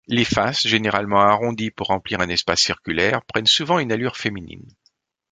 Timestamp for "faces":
0.25-0.65